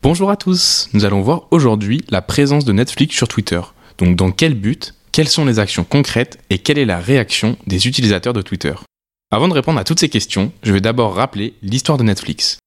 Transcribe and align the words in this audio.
Bonjour 0.00 0.30
à 0.30 0.36
tous, 0.36 0.88
nous 0.92 1.04
allons 1.04 1.22
voir 1.22 1.48
aujourd'hui 1.50 2.04
la 2.08 2.22
présence 2.22 2.64
de 2.64 2.72
Netflix 2.72 3.16
sur 3.16 3.26
Twitter. 3.26 3.60
Donc 3.98 4.14
dans 4.14 4.30
quel 4.30 4.54
but, 4.54 4.94
quelles 5.10 5.28
sont 5.28 5.44
les 5.44 5.58
actions 5.58 5.82
concrètes 5.82 6.38
et 6.50 6.58
quelle 6.58 6.78
est 6.78 6.84
la 6.84 7.00
réaction 7.00 7.56
des 7.66 7.88
utilisateurs 7.88 8.32
de 8.32 8.40
Twitter? 8.40 8.74
Avant 9.32 9.48
de 9.48 9.54
répondre 9.54 9.80
à 9.80 9.82
toutes 9.82 9.98
ces 9.98 10.08
questions, 10.08 10.52
je 10.62 10.72
vais 10.72 10.80
d'abord 10.80 11.16
rappeler 11.16 11.54
l'histoire 11.62 11.98
de 11.98 12.04
Netflix. 12.04 12.58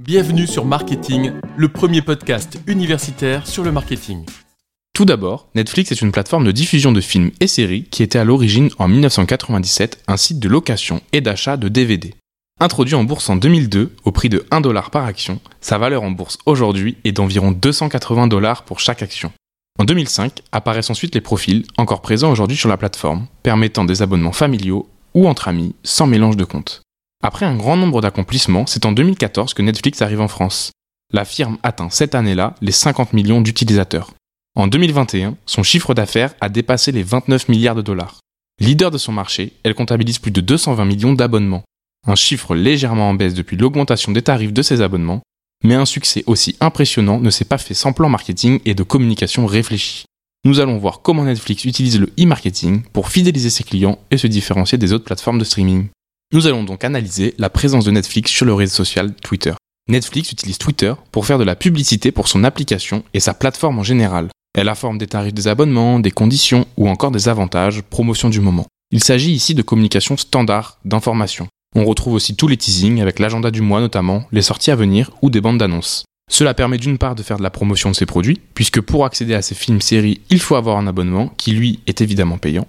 Bienvenue 0.00 0.46
sur 0.46 0.64
Marketing, 0.64 1.32
le 1.58 1.68
premier 1.68 2.00
podcast 2.00 2.58
universitaire 2.66 3.46
sur 3.46 3.62
le 3.62 3.70
marketing. 3.70 4.24
Tout 4.94 5.04
d'abord, 5.04 5.50
Netflix 5.54 5.92
est 5.92 6.00
une 6.00 6.10
plateforme 6.10 6.46
de 6.46 6.52
diffusion 6.52 6.90
de 6.90 7.02
films 7.02 7.32
et 7.40 7.48
séries 7.48 7.84
qui 7.84 8.02
était 8.02 8.18
à 8.18 8.24
l'origine 8.24 8.70
en 8.78 8.88
1997 8.88 10.04
un 10.08 10.16
site 10.16 10.40
de 10.40 10.48
location 10.48 11.02
et 11.12 11.20
d'achat 11.20 11.58
de 11.58 11.68
DVD. 11.68 12.14
Introduit 12.62 12.94
en 12.94 13.04
bourse 13.04 13.30
en 13.30 13.36
2002 13.36 13.96
au 14.04 14.12
prix 14.12 14.28
de 14.28 14.46
1 14.50 14.60
dollar 14.60 14.90
par 14.90 15.06
action, 15.06 15.40
sa 15.62 15.78
valeur 15.78 16.02
en 16.02 16.10
bourse 16.10 16.36
aujourd'hui 16.44 16.98
est 17.04 17.12
d'environ 17.12 17.52
280 17.52 18.26
dollars 18.26 18.64
pour 18.64 18.80
chaque 18.80 19.02
action. 19.02 19.32
En 19.78 19.84
2005 19.84 20.42
apparaissent 20.52 20.90
ensuite 20.90 21.14
les 21.14 21.22
profils, 21.22 21.64
encore 21.78 22.02
présents 22.02 22.30
aujourd'hui 22.30 22.58
sur 22.58 22.68
la 22.68 22.76
plateforme, 22.76 23.28
permettant 23.42 23.86
des 23.86 24.02
abonnements 24.02 24.32
familiaux 24.32 24.90
ou 25.14 25.26
entre 25.26 25.48
amis, 25.48 25.74
sans 25.84 26.06
mélange 26.06 26.36
de 26.36 26.44
comptes. 26.44 26.82
Après 27.24 27.46
un 27.46 27.56
grand 27.56 27.78
nombre 27.78 28.02
d'accomplissements, 28.02 28.66
c'est 28.66 28.84
en 28.84 28.92
2014 28.92 29.54
que 29.54 29.62
Netflix 29.62 30.02
arrive 30.02 30.20
en 30.20 30.28
France. 30.28 30.70
La 31.14 31.24
firme 31.24 31.56
atteint 31.62 31.88
cette 31.88 32.14
année-là 32.14 32.56
les 32.60 32.72
50 32.72 33.14
millions 33.14 33.40
d'utilisateurs. 33.40 34.12
En 34.54 34.66
2021, 34.66 35.34
son 35.46 35.62
chiffre 35.62 35.94
d'affaires 35.94 36.34
a 36.42 36.50
dépassé 36.50 36.92
les 36.92 37.04
29 37.04 37.48
milliards 37.48 37.74
de 37.74 37.80
dollars. 37.80 38.20
Leader 38.60 38.90
de 38.90 38.98
son 38.98 39.12
marché, 39.12 39.54
elle 39.62 39.74
comptabilise 39.74 40.18
plus 40.18 40.30
de 40.30 40.42
220 40.42 40.84
millions 40.84 41.14
d'abonnements 41.14 41.64
un 42.06 42.14
chiffre 42.14 42.54
légèrement 42.54 43.10
en 43.10 43.14
baisse 43.14 43.34
depuis 43.34 43.56
l'augmentation 43.56 44.12
des 44.12 44.22
tarifs 44.22 44.52
de 44.52 44.62
ses 44.62 44.80
abonnements, 44.80 45.22
mais 45.64 45.74
un 45.74 45.84
succès 45.84 46.24
aussi 46.26 46.56
impressionnant 46.60 47.20
ne 47.20 47.30
s'est 47.30 47.44
pas 47.44 47.58
fait 47.58 47.74
sans 47.74 47.92
plan 47.92 48.08
marketing 48.08 48.60
et 48.64 48.74
de 48.74 48.82
communication 48.82 49.46
réfléchi. 49.46 50.04
Nous 50.44 50.60
allons 50.60 50.78
voir 50.78 51.02
comment 51.02 51.24
Netflix 51.24 51.66
utilise 51.66 52.00
le 52.00 52.10
e-marketing 52.18 52.82
pour 52.94 53.10
fidéliser 53.10 53.50
ses 53.50 53.64
clients 53.64 53.98
et 54.10 54.16
se 54.16 54.26
différencier 54.26 54.78
des 54.78 54.94
autres 54.94 55.04
plateformes 55.04 55.38
de 55.38 55.44
streaming. 55.44 55.88
Nous 56.32 56.46
allons 56.46 56.64
donc 56.64 56.84
analyser 56.84 57.34
la 57.36 57.50
présence 57.50 57.84
de 57.84 57.90
Netflix 57.90 58.30
sur 58.30 58.46
le 58.46 58.54
réseau 58.54 58.76
social 58.76 59.14
Twitter. 59.16 59.52
Netflix 59.88 60.32
utilise 60.32 60.56
Twitter 60.56 60.94
pour 61.12 61.26
faire 61.26 61.38
de 61.38 61.44
la 61.44 61.56
publicité 61.56 62.10
pour 62.12 62.28
son 62.28 62.44
application 62.44 63.02
et 63.12 63.20
sa 63.20 63.34
plateforme 63.34 63.80
en 63.80 63.82
général. 63.82 64.28
Elle 64.56 64.68
informe 64.68 64.96
des 64.96 65.06
tarifs 65.06 65.34
des 65.34 65.48
abonnements, 65.48 66.00
des 66.00 66.10
conditions 66.10 66.66
ou 66.76 66.88
encore 66.88 67.10
des 67.10 67.28
avantages, 67.28 67.82
promotion 67.82 68.30
du 68.30 68.40
moment. 68.40 68.66
Il 68.92 69.04
s'agit 69.04 69.32
ici 69.32 69.54
de 69.54 69.62
communication 69.62 70.16
standard 70.16 70.78
d'information. 70.84 71.48
On 71.76 71.84
retrouve 71.84 72.14
aussi 72.14 72.34
tous 72.34 72.48
les 72.48 72.56
teasings 72.56 73.00
avec 73.00 73.20
l'agenda 73.20 73.52
du 73.52 73.60
mois 73.60 73.80
notamment, 73.80 74.24
les 74.32 74.42
sorties 74.42 74.72
à 74.72 74.76
venir 74.76 75.12
ou 75.22 75.30
des 75.30 75.40
bandes 75.40 75.58
d'annonces. 75.58 76.04
Cela 76.28 76.52
permet 76.52 76.78
d'une 76.78 76.98
part 76.98 77.14
de 77.14 77.22
faire 77.22 77.38
de 77.38 77.44
la 77.44 77.50
promotion 77.50 77.90
de 77.90 77.94
ses 77.94 78.06
produits, 78.06 78.40
puisque 78.54 78.80
pour 78.80 79.04
accéder 79.04 79.34
à 79.34 79.42
ces 79.42 79.54
films-séries, 79.54 80.20
il 80.30 80.40
faut 80.40 80.56
avoir 80.56 80.78
un 80.78 80.88
abonnement 80.88 81.28
qui 81.36 81.52
lui 81.52 81.78
est 81.86 82.00
évidemment 82.00 82.38
payant. 82.38 82.66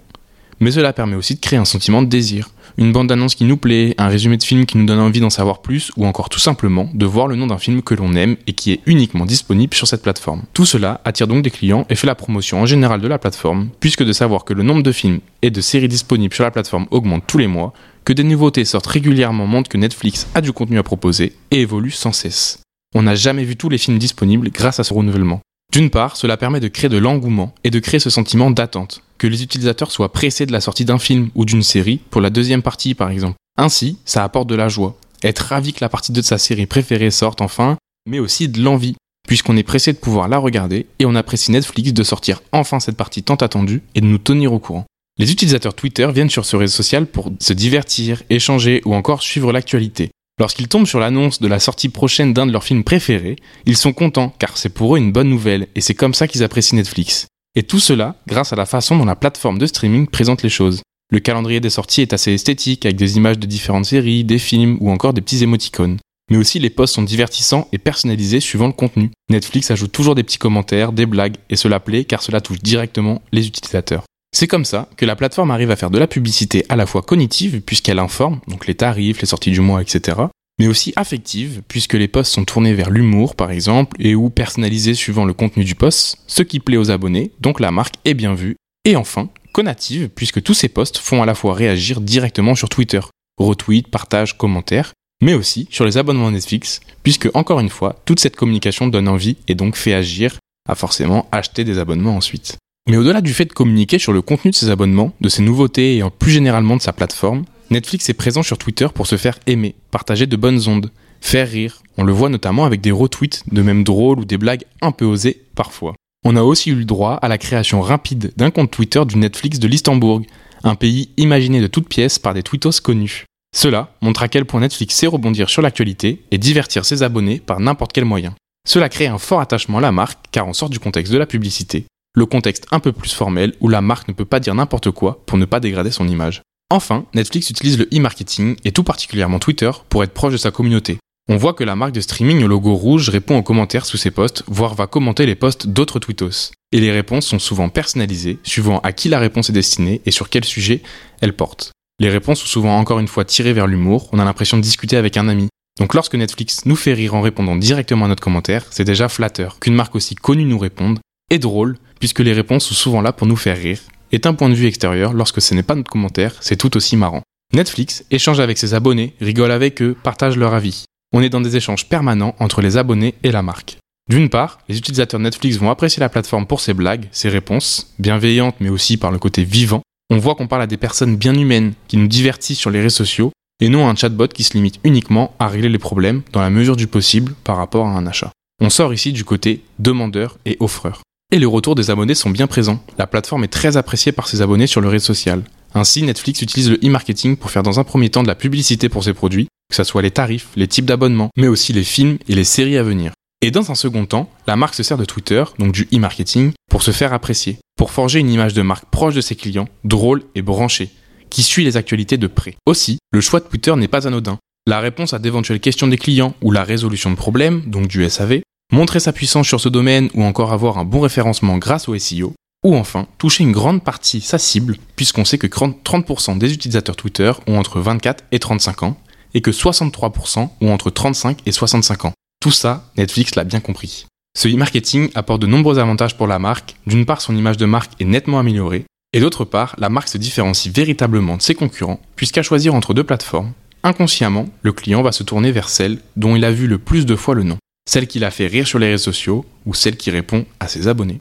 Mais 0.60 0.70
cela 0.70 0.92
permet 0.92 1.16
aussi 1.16 1.34
de 1.34 1.40
créer 1.40 1.58
un 1.58 1.64
sentiment 1.64 2.02
de 2.02 2.08
désir, 2.08 2.50
une 2.78 2.92
bande-annonce 2.92 3.34
qui 3.34 3.44
nous 3.44 3.56
plaît, 3.56 3.94
un 3.98 4.08
résumé 4.08 4.36
de 4.36 4.42
film 4.42 4.66
qui 4.66 4.78
nous 4.78 4.86
donne 4.86 4.98
envie 4.98 5.20
d'en 5.20 5.30
savoir 5.30 5.62
plus, 5.62 5.90
ou 5.96 6.06
encore 6.06 6.28
tout 6.28 6.38
simplement 6.38 6.88
de 6.94 7.06
voir 7.06 7.26
le 7.26 7.36
nom 7.36 7.46
d'un 7.46 7.58
film 7.58 7.82
que 7.82 7.94
l'on 7.94 8.14
aime 8.14 8.36
et 8.46 8.52
qui 8.52 8.72
est 8.72 8.80
uniquement 8.86 9.26
disponible 9.26 9.74
sur 9.74 9.86
cette 9.86 10.02
plateforme. 10.02 10.42
Tout 10.52 10.66
cela 10.66 11.00
attire 11.04 11.26
donc 11.28 11.42
des 11.42 11.50
clients 11.50 11.86
et 11.90 11.94
fait 11.94 12.06
la 12.06 12.14
promotion 12.14 12.62
en 12.62 12.66
général 12.66 13.00
de 13.00 13.08
la 13.08 13.18
plateforme, 13.18 13.68
puisque 13.80 14.04
de 14.04 14.12
savoir 14.12 14.44
que 14.44 14.54
le 14.54 14.62
nombre 14.62 14.82
de 14.82 14.92
films 14.92 15.20
et 15.42 15.50
de 15.50 15.60
séries 15.60 15.88
disponibles 15.88 16.34
sur 16.34 16.44
la 16.44 16.50
plateforme 16.50 16.86
augmente 16.90 17.24
tous 17.26 17.38
les 17.38 17.46
mois, 17.46 17.72
que 18.04 18.12
des 18.12 18.24
nouveautés 18.24 18.64
sortent 18.64 18.86
régulièrement 18.86 19.46
montre 19.46 19.68
que 19.68 19.78
Netflix 19.78 20.26
a 20.34 20.40
du 20.40 20.52
contenu 20.52 20.78
à 20.78 20.82
proposer 20.82 21.34
et 21.50 21.60
évolue 21.60 21.90
sans 21.90 22.12
cesse. 22.12 22.60
On 22.94 23.02
n'a 23.02 23.14
jamais 23.14 23.44
vu 23.44 23.56
tous 23.56 23.68
les 23.68 23.78
films 23.78 23.98
disponibles 23.98 24.50
grâce 24.50 24.80
à 24.80 24.84
ce 24.84 24.92
renouvellement. 24.92 25.40
D'une 25.72 25.88
part, 25.88 26.16
cela 26.16 26.36
permet 26.36 26.60
de 26.60 26.68
créer 26.68 26.90
de 26.90 26.98
l'engouement 26.98 27.54
et 27.64 27.70
de 27.70 27.78
créer 27.78 28.00
ce 28.00 28.10
sentiment 28.10 28.50
d'attente, 28.50 29.02
que 29.22 29.28
les 29.28 29.44
utilisateurs 29.44 29.92
soient 29.92 30.10
pressés 30.10 30.46
de 30.46 30.52
la 30.52 30.60
sortie 30.60 30.84
d'un 30.84 30.98
film 30.98 31.30
ou 31.36 31.44
d'une 31.44 31.62
série 31.62 32.00
pour 32.10 32.20
la 32.20 32.28
deuxième 32.28 32.60
partie 32.60 32.96
par 32.96 33.08
exemple. 33.08 33.36
Ainsi, 33.56 33.96
ça 34.04 34.24
apporte 34.24 34.48
de 34.48 34.56
la 34.56 34.68
joie, 34.68 34.98
être 35.22 35.38
ravi 35.38 35.72
que 35.72 35.78
la 35.80 35.88
partie 35.88 36.10
2 36.10 36.22
de 36.22 36.26
sa 36.26 36.38
série 36.38 36.66
préférée 36.66 37.12
sorte 37.12 37.40
enfin, 37.40 37.76
mais 38.04 38.18
aussi 38.18 38.48
de 38.48 38.60
l'envie, 38.60 38.96
puisqu'on 39.28 39.56
est 39.56 39.62
pressé 39.62 39.92
de 39.92 39.98
pouvoir 39.98 40.26
la 40.26 40.38
regarder 40.38 40.86
et 40.98 41.06
on 41.06 41.14
apprécie 41.14 41.52
Netflix 41.52 41.92
de 41.92 42.02
sortir 42.02 42.42
enfin 42.50 42.80
cette 42.80 42.96
partie 42.96 43.22
tant 43.22 43.36
attendue 43.36 43.82
et 43.94 44.00
de 44.00 44.06
nous 44.06 44.18
tenir 44.18 44.52
au 44.52 44.58
courant. 44.58 44.86
Les 45.20 45.30
utilisateurs 45.30 45.74
Twitter 45.74 46.10
viennent 46.12 46.28
sur 46.28 46.44
ce 46.44 46.56
réseau 46.56 46.74
social 46.74 47.06
pour 47.06 47.30
se 47.38 47.52
divertir, 47.52 48.24
échanger 48.28 48.82
ou 48.84 48.92
encore 48.92 49.22
suivre 49.22 49.52
l'actualité. 49.52 50.10
Lorsqu'ils 50.40 50.66
tombent 50.66 50.88
sur 50.88 50.98
l'annonce 50.98 51.40
de 51.40 51.46
la 51.46 51.60
sortie 51.60 51.90
prochaine 51.90 52.34
d'un 52.34 52.46
de 52.46 52.52
leurs 52.52 52.64
films 52.64 52.82
préférés, 52.82 53.36
ils 53.66 53.76
sont 53.76 53.92
contents 53.92 54.34
car 54.40 54.56
c'est 54.58 54.74
pour 54.74 54.96
eux 54.96 54.98
une 54.98 55.12
bonne 55.12 55.30
nouvelle 55.30 55.68
et 55.76 55.80
c'est 55.80 55.94
comme 55.94 56.14
ça 56.14 56.26
qu'ils 56.26 56.42
apprécient 56.42 56.76
Netflix. 56.76 57.28
Et 57.54 57.64
tout 57.64 57.80
cela 57.80 58.16
grâce 58.26 58.52
à 58.52 58.56
la 58.56 58.64
façon 58.64 58.96
dont 58.96 59.04
la 59.04 59.16
plateforme 59.16 59.58
de 59.58 59.66
streaming 59.66 60.06
présente 60.06 60.42
les 60.42 60.48
choses. 60.48 60.80
Le 61.10 61.20
calendrier 61.20 61.60
des 61.60 61.68
sorties 61.68 62.00
est 62.00 62.14
assez 62.14 62.32
esthétique 62.32 62.86
avec 62.86 62.96
des 62.96 63.18
images 63.18 63.38
de 63.38 63.46
différentes 63.46 63.84
séries, 63.84 64.24
des 64.24 64.38
films 64.38 64.78
ou 64.80 64.90
encore 64.90 65.12
des 65.12 65.20
petits 65.20 65.42
émoticônes. 65.42 65.98
Mais 66.30 66.38
aussi 66.38 66.58
les 66.58 66.70
posts 66.70 66.94
sont 66.94 67.02
divertissants 67.02 67.68
et 67.72 67.78
personnalisés 67.78 68.40
suivant 68.40 68.68
le 68.68 68.72
contenu. 68.72 69.10
Netflix 69.28 69.70
ajoute 69.70 69.92
toujours 69.92 70.14
des 70.14 70.22
petits 70.22 70.38
commentaires, 70.38 70.92
des 70.92 71.04
blagues 71.04 71.36
et 71.50 71.56
cela 71.56 71.78
plaît 71.78 72.04
car 72.04 72.22
cela 72.22 72.40
touche 72.40 72.62
directement 72.62 73.20
les 73.32 73.46
utilisateurs. 73.46 74.04
C'est 74.34 74.46
comme 74.46 74.64
ça 74.64 74.88
que 74.96 75.04
la 75.04 75.14
plateforme 75.14 75.50
arrive 75.50 75.70
à 75.70 75.76
faire 75.76 75.90
de 75.90 75.98
la 75.98 76.06
publicité 76.06 76.64
à 76.70 76.76
la 76.76 76.86
fois 76.86 77.02
cognitive, 77.02 77.60
puisqu'elle 77.60 77.98
informe, 77.98 78.40
donc 78.48 78.66
les 78.66 78.74
tarifs, 78.74 79.20
les 79.20 79.26
sorties 79.26 79.50
du 79.50 79.60
mois, 79.60 79.82
etc., 79.82 80.22
mais 80.58 80.66
aussi 80.66 80.92
affective, 80.96 81.62
puisque 81.66 81.94
les 81.94 82.08
posts 82.08 82.32
sont 82.32 82.44
tournés 82.44 82.74
vers 82.74 82.90
l'humour, 82.90 83.34
par 83.34 83.50
exemple, 83.50 83.96
et 83.98 84.14
ou 84.14 84.30
personnalisés 84.30 84.94
suivant 84.94 85.24
le 85.24 85.32
contenu 85.32 85.64
du 85.64 85.74
post, 85.74 86.18
ce 86.26 86.42
qui 86.42 86.60
plaît 86.60 86.76
aux 86.76 86.90
abonnés, 86.90 87.32
donc 87.40 87.60
la 87.60 87.70
marque 87.70 87.94
est 88.04 88.14
bien 88.14 88.34
vue. 88.34 88.56
Et 88.84 88.96
enfin, 88.96 89.28
conative, 89.52 90.10
puisque 90.14 90.42
tous 90.42 90.54
ces 90.54 90.68
posts 90.68 90.98
font 90.98 91.22
à 91.22 91.26
la 91.26 91.34
fois 91.34 91.54
réagir 91.54 92.00
directement 92.00 92.54
sur 92.54 92.68
Twitter, 92.68 93.00
retweet, 93.38 93.88
partage, 93.88 94.36
commentaires, 94.36 94.92
mais 95.22 95.34
aussi 95.34 95.68
sur 95.70 95.84
les 95.84 95.98
abonnements 95.98 96.30
Netflix, 96.30 96.80
puisque 97.02 97.28
encore 97.34 97.60
une 97.60 97.68
fois, 97.68 97.96
toute 98.04 98.20
cette 98.20 98.36
communication 98.36 98.88
donne 98.88 99.08
envie 99.08 99.36
et 99.48 99.54
donc 99.54 99.76
fait 99.76 99.94
agir 99.94 100.38
à 100.68 100.74
forcément 100.74 101.28
acheter 101.32 101.64
des 101.64 101.78
abonnements 101.78 102.16
ensuite. 102.16 102.56
Mais 102.88 102.96
au-delà 102.96 103.20
du 103.20 103.32
fait 103.32 103.44
de 103.44 103.52
communiquer 103.52 103.98
sur 103.98 104.12
le 104.12 104.22
contenu 104.22 104.50
de 104.50 104.56
ses 104.56 104.70
abonnements, 104.70 105.12
de 105.20 105.28
ses 105.28 105.42
nouveautés 105.42 105.96
et 105.96 106.04
plus 106.18 106.32
généralement 106.32 106.76
de 106.76 106.82
sa 106.82 106.92
plateforme, 106.92 107.44
Netflix 107.72 108.08
est 108.08 108.14
présent 108.14 108.42
sur 108.42 108.58
Twitter 108.58 108.86
pour 108.94 109.06
se 109.06 109.16
faire 109.16 109.38
aimer, 109.46 109.74
partager 109.90 110.26
de 110.26 110.36
bonnes 110.36 110.68
ondes, 110.68 110.90
faire 111.20 111.48
rire. 111.48 111.82
On 111.96 112.04
le 112.04 112.12
voit 112.12 112.28
notamment 112.28 112.64
avec 112.64 112.80
des 112.80 112.90
retweets 112.90 113.42
de 113.50 113.62
même 113.62 113.82
drôles 113.82 114.20
ou 114.20 114.24
des 114.24 114.38
blagues 114.38 114.64
un 114.80 114.92
peu 114.92 115.04
osées 115.04 115.42
parfois. 115.54 115.94
On 116.24 116.36
a 116.36 116.42
aussi 116.42 116.70
eu 116.70 116.74
le 116.74 116.84
droit 116.84 117.14
à 117.14 117.28
la 117.28 117.38
création 117.38 117.80
rapide 117.80 118.32
d'un 118.36 118.50
compte 118.50 118.70
Twitter 118.70 119.04
du 119.06 119.16
Netflix 119.16 119.58
de 119.58 119.66
l'Istanbul, 119.66 120.22
un 120.62 120.74
pays 120.74 121.10
imaginé 121.16 121.60
de 121.60 121.66
toutes 121.66 121.88
pièces 121.88 122.18
par 122.18 122.34
des 122.34 122.42
tweetos 122.42 122.80
connus. 122.82 123.24
Cela 123.56 123.94
montre 124.02 124.22
à 124.22 124.28
quel 124.28 124.44
point 124.44 124.60
Netflix 124.60 124.94
sait 124.94 125.06
rebondir 125.06 125.50
sur 125.50 125.62
l'actualité 125.62 126.22
et 126.30 126.38
divertir 126.38 126.84
ses 126.84 127.02
abonnés 127.02 127.40
par 127.40 127.58
n'importe 127.58 127.92
quel 127.92 128.04
moyen. 128.04 128.34
Cela 128.68 128.88
crée 128.88 129.06
un 129.06 129.18
fort 129.18 129.40
attachement 129.40 129.78
à 129.78 129.82
la 129.82 129.92
marque 129.92 130.18
car 130.30 130.46
on 130.46 130.52
sort 130.52 130.70
du 130.70 130.78
contexte 130.78 131.12
de 131.12 131.18
la 131.18 131.26
publicité 131.26 131.86
le 132.14 132.26
contexte 132.26 132.66
un 132.70 132.80
peu 132.80 132.92
plus 132.92 133.12
formel 133.12 133.54
où 133.60 133.68
la 133.68 133.80
marque 133.80 134.08
ne 134.08 134.12
peut 134.12 134.24
pas 134.24 134.40
dire 134.40 134.54
n'importe 134.54 134.90
quoi 134.90 135.22
pour 135.26 135.38
ne 135.38 135.44
pas 135.44 135.60
dégrader 135.60 135.90
son 135.90 136.06
image. 136.08 136.42
Enfin, 136.72 137.04
Netflix 137.12 137.50
utilise 137.50 137.76
le 137.76 137.84
e-marketing 137.92 138.56
et 138.64 138.72
tout 138.72 138.82
particulièrement 138.82 139.38
Twitter 139.38 139.70
pour 139.90 140.02
être 140.04 140.14
proche 140.14 140.32
de 140.32 140.38
sa 140.38 140.50
communauté. 140.50 140.96
On 141.28 141.36
voit 141.36 141.52
que 141.52 141.64
la 141.64 141.76
marque 141.76 141.92
de 141.92 142.00
streaming 142.00 142.42
au 142.42 142.46
logo 142.48 142.74
rouge 142.74 143.10
répond 143.10 143.36
aux 143.36 143.42
commentaires 143.42 143.84
sous 143.84 143.98
ses 143.98 144.10
posts, 144.10 144.42
voire 144.46 144.74
va 144.74 144.86
commenter 144.86 145.26
les 145.26 145.34
posts 145.34 145.66
d'autres 145.66 145.98
tweetos. 145.98 146.52
Et 146.72 146.80
les 146.80 146.90
réponses 146.90 147.26
sont 147.26 147.38
souvent 147.38 147.68
personnalisées, 147.68 148.38
suivant 148.42 148.78
à 148.78 148.92
qui 148.92 149.10
la 149.10 149.18
réponse 149.18 149.50
est 149.50 149.52
destinée 149.52 150.00
et 150.06 150.10
sur 150.10 150.30
quel 150.30 150.46
sujet 150.46 150.80
elle 151.20 151.34
porte. 151.34 151.72
Les 152.00 152.08
réponses 152.08 152.40
sont 152.40 152.46
souvent 152.46 152.78
encore 152.78 153.00
une 153.00 153.06
fois 153.06 153.26
tirées 153.26 153.52
vers 153.52 153.66
l'humour, 153.66 154.08
on 154.12 154.18
a 154.18 154.24
l'impression 154.24 154.56
de 154.56 154.62
discuter 154.62 154.96
avec 154.96 155.18
un 155.18 155.28
ami. 155.28 155.48
Donc 155.78 155.92
lorsque 155.92 156.14
Netflix 156.14 156.64
nous 156.64 156.76
fait 156.76 156.94
rire 156.94 157.14
en 157.14 157.20
répondant 157.20 157.54
directement 157.54 158.06
à 158.06 158.08
notre 158.08 158.22
commentaire, 158.22 158.64
c'est 158.70 158.84
déjà 158.84 159.10
flatteur 159.10 159.58
qu'une 159.60 159.74
marque 159.74 159.94
aussi 159.94 160.14
connue 160.14 160.46
nous 160.46 160.58
réponde, 160.58 161.00
et 161.28 161.38
drôle, 161.38 161.76
puisque 162.00 162.20
les 162.20 162.32
réponses 162.32 162.64
sont 162.64 162.74
souvent 162.74 163.02
là 163.02 163.12
pour 163.12 163.26
nous 163.26 163.36
faire 163.36 163.58
rire, 163.58 163.80
et 164.12 164.18
d'un 164.18 164.34
point 164.34 164.48
de 164.48 164.54
vue 164.54 164.66
extérieur, 164.66 165.14
lorsque 165.14 165.40
ce 165.40 165.54
n'est 165.54 165.62
pas 165.62 165.74
notre 165.74 165.90
commentaire, 165.90 166.36
c'est 166.40 166.56
tout 166.56 166.76
aussi 166.76 166.96
marrant. 166.96 167.22
Netflix 167.54 168.04
échange 168.10 168.40
avec 168.40 168.58
ses 168.58 168.74
abonnés, 168.74 169.14
rigole 169.20 169.50
avec 169.50 169.82
eux, 169.82 169.96
partage 170.02 170.36
leur 170.36 170.54
avis. 170.54 170.84
On 171.12 171.22
est 171.22 171.28
dans 171.28 171.40
des 171.40 171.56
échanges 171.56 171.86
permanents 171.88 172.34
entre 172.38 172.60
les 172.62 172.76
abonnés 172.76 173.14
et 173.22 173.32
la 173.32 173.42
marque. 173.42 173.78
D'une 174.08 174.28
part, 174.28 174.58
les 174.68 174.78
utilisateurs 174.78 175.20
Netflix 175.20 175.56
vont 175.56 175.70
apprécier 175.70 176.00
la 176.00 176.08
plateforme 176.08 176.46
pour 176.46 176.60
ses 176.60 176.74
blagues, 176.74 177.08
ses 177.12 177.28
réponses, 177.28 177.94
bienveillantes 177.98 178.56
mais 178.60 178.68
aussi 178.68 178.96
par 178.96 179.12
le 179.12 179.18
côté 179.18 179.44
vivant. 179.44 179.82
On 180.10 180.18
voit 180.18 180.34
qu'on 180.34 180.48
parle 180.48 180.62
à 180.62 180.66
des 180.66 180.76
personnes 180.76 181.16
bien 181.16 181.34
humaines 181.34 181.74
qui 181.88 181.96
nous 181.96 182.08
divertissent 182.08 182.58
sur 182.58 182.70
les 182.70 182.80
réseaux 182.80 182.96
sociaux 182.96 183.32
et 183.60 183.68
non 183.68 183.86
à 183.86 183.90
un 183.90 183.94
chatbot 183.94 184.28
qui 184.28 184.42
se 184.42 184.54
limite 184.54 184.80
uniquement 184.82 185.34
à 185.38 185.48
régler 185.48 185.68
les 185.68 185.78
problèmes 185.78 186.22
dans 186.32 186.40
la 186.40 186.50
mesure 186.50 186.76
du 186.76 186.86
possible 186.86 187.34
par 187.44 187.56
rapport 187.56 187.86
à 187.86 187.90
un 187.90 188.06
achat. 188.06 188.32
On 188.60 188.70
sort 188.70 188.92
ici 188.92 189.12
du 189.12 189.24
côté 189.24 189.62
demandeur 189.78 190.38
et 190.44 190.56
offreur. 190.60 191.02
Et 191.32 191.38
les 191.38 191.46
retours 191.46 191.74
des 191.74 191.90
abonnés 191.90 192.14
sont 192.14 192.28
bien 192.28 192.46
présents. 192.46 192.84
La 192.98 193.06
plateforme 193.06 193.44
est 193.44 193.48
très 193.48 193.78
appréciée 193.78 194.12
par 194.12 194.28
ses 194.28 194.42
abonnés 194.42 194.66
sur 194.66 194.82
le 194.82 194.88
réseau 194.88 195.06
social. 195.06 195.42
Ainsi, 195.72 196.02
Netflix 196.02 196.42
utilise 196.42 196.68
le 196.68 196.76
e-marketing 196.84 197.38
pour 197.38 197.50
faire 197.50 197.62
dans 197.62 197.80
un 197.80 197.84
premier 197.84 198.10
temps 198.10 198.22
de 198.22 198.28
la 198.28 198.34
publicité 198.34 198.90
pour 198.90 199.02
ses 199.02 199.14
produits, 199.14 199.48
que 199.70 199.76
ce 199.76 199.82
soit 199.82 200.02
les 200.02 200.10
tarifs, 200.10 200.48
les 200.56 200.68
types 200.68 200.84
d'abonnements, 200.84 201.30
mais 201.38 201.48
aussi 201.48 201.72
les 201.72 201.84
films 201.84 202.18
et 202.28 202.34
les 202.34 202.44
séries 202.44 202.76
à 202.76 202.82
venir. 202.82 203.12
Et 203.40 203.50
dans 203.50 203.70
un 203.70 203.74
second 203.74 204.04
temps, 204.04 204.30
la 204.46 204.56
marque 204.56 204.74
se 204.74 204.82
sert 204.82 204.98
de 204.98 205.06
Twitter, 205.06 205.42
donc 205.58 205.72
du 205.72 205.88
e-marketing, 205.90 206.52
pour 206.70 206.82
se 206.82 206.90
faire 206.90 207.14
apprécier, 207.14 207.56
pour 207.78 207.92
forger 207.92 208.20
une 208.20 208.28
image 208.28 208.52
de 208.52 208.60
marque 208.60 208.90
proche 208.90 209.14
de 209.14 209.22
ses 209.22 209.34
clients, 209.34 209.68
drôle 209.84 210.24
et 210.34 210.42
branchée, 210.42 210.90
qui 211.30 211.42
suit 211.42 211.64
les 211.64 211.78
actualités 211.78 212.18
de 212.18 212.26
près. 212.26 212.56
Aussi, 212.66 212.98
le 213.10 213.22
choix 213.22 213.40
de 213.40 213.46
Twitter 213.46 213.74
n'est 213.74 213.88
pas 213.88 214.06
anodin. 214.06 214.38
La 214.66 214.80
réponse 214.80 215.14
à 215.14 215.18
d'éventuelles 215.18 215.60
questions 215.60 215.88
des 215.88 215.96
clients 215.96 216.34
ou 216.42 216.52
la 216.52 216.62
résolution 216.62 217.10
de 217.10 217.16
problèmes, 217.16 217.62
donc 217.62 217.88
du 217.88 218.06
SAV, 218.08 218.42
montrer 218.72 219.00
sa 219.00 219.12
puissance 219.12 219.46
sur 219.46 219.60
ce 219.60 219.68
domaine 219.68 220.08
ou 220.14 220.24
encore 220.24 220.52
avoir 220.52 220.78
un 220.78 220.84
bon 220.84 221.00
référencement 221.00 221.58
grâce 221.58 221.88
au 221.88 221.96
SEO, 221.96 222.32
ou 222.64 222.74
enfin 222.74 223.06
toucher 223.18 223.44
une 223.44 223.52
grande 223.52 223.84
partie 223.84 224.22
sa 224.22 224.38
cible, 224.38 224.78
puisqu'on 224.96 225.26
sait 225.26 225.38
que 225.38 225.46
30% 225.46 226.38
des 226.38 226.52
utilisateurs 226.52 226.96
Twitter 226.96 227.32
ont 227.46 227.58
entre 227.58 227.80
24 227.80 228.24
et 228.32 228.38
35 228.38 228.82
ans, 228.82 228.96
et 229.34 229.42
que 229.42 229.50
63% 229.50 230.48
ont 230.60 230.72
entre 230.72 230.90
35 230.90 231.40
et 231.46 231.52
65 231.52 232.06
ans. 232.06 232.12
Tout 232.40 232.50
ça, 232.50 232.90
Netflix 232.96 233.34
l'a 233.34 233.44
bien 233.44 233.60
compris. 233.60 234.06
Ce 234.36 234.48
e-marketing 234.48 235.10
apporte 235.14 235.42
de 235.42 235.46
nombreux 235.46 235.78
avantages 235.78 236.16
pour 236.16 236.26
la 236.26 236.38
marque. 236.38 236.76
D'une 236.86 237.04
part, 237.04 237.20
son 237.20 237.36
image 237.36 237.58
de 237.58 237.66
marque 237.66 237.92
est 238.00 238.06
nettement 238.06 238.38
améliorée, 238.38 238.84
et 239.12 239.20
d'autre 239.20 239.44
part, 239.44 239.74
la 239.76 239.90
marque 239.90 240.08
se 240.08 240.16
différencie 240.16 240.74
véritablement 240.74 241.36
de 241.36 241.42
ses 241.42 241.54
concurrents, 241.54 242.00
puisqu'à 242.16 242.42
choisir 242.42 242.74
entre 242.74 242.94
deux 242.94 243.04
plateformes, 243.04 243.52
inconsciemment, 243.82 244.46
le 244.62 244.72
client 244.72 245.02
va 245.02 245.12
se 245.12 245.22
tourner 245.22 245.52
vers 245.52 245.68
celle 245.68 245.98
dont 246.16 246.36
il 246.36 246.44
a 246.46 246.52
vu 246.52 246.66
le 246.66 246.78
plus 246.78 247.04
de 247.04 247.16
fois 247.16 247.34
le 247.34 247.42
nom, 247.42 247.58
celle 247.86 248.06
qui 248.06 248.18
l'a 248.18 248.30
fait 248.30 248.46
rire 248.46 248.66
sur 248.66 248.78
les 248.78 248.88
réseaux 248.88 249.12
sociaux 249.12 249.44
ou 249.66 249.74
celle 249.74 249.96
qui 249.96 250.10
répond 250.10 250.46
à 250.60 250.68
ses 250.68 250.88
abonnés. 250.88 251.18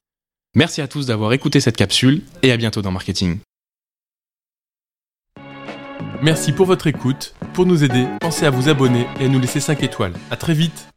Merci 0.55 0.81
à 0.81 0.87
tous 0.87 1.05
d'avoir 1.05 1.33
écouté 1.33 1.59
cette 1.59 1.77
capsule 1.77 2.23
et 2.43 2.51
à 2.51 2.57
bientôt 2.57 2.81
dans 2.81 2.91
Marketing. 2.91 3.39
Merci 6.21 6.51
pour 6.51 6.67
votre 6.67 6.87
écoute. 6.87 7.33
Pour 7.53 7.65
nous 7.65 7.83
aider, 7.83 8.05
pensez 8.19 8.45
à 8.45 8.51
vous 8.51 8.69
abonner 8.69 9.07
et 9.19 9.25
à 9.25 9.27
nous 9.27 9.39
laisser 9.39 9.59
5 9.59 9.81
étoiles. 9.81 10.13
A 10.29 10.37
très 10.37 10.53
vite 10.53 10.90